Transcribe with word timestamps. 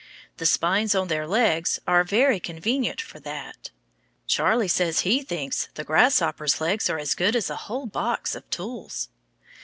The 0.37 0.47
spines 0.47 0.95
on 0.95 1.09
their 1.09 1.27
legs 1.27 1.79
are 1.85 2.03
very 2.03 2.39
convenient 2.39 2.99
for 2.99 3.19
that. 3.19 3.69
Charlie 4.25 4.67
says 4.67 5.01
he 5.01 5.21
thinks 5.21 5.69
the 5.75 5.83
grasshopper's 5.83 6.59
legs 6.59 6.89
are 6.89 6.97
as 6.97 7.13
good 7.13 7.35
as 7.35 7.51
a 7.51 7.55
whole 7.69 7.85
box 7.85 8.33
of 8.33 8.49
tools. 8.49 9.09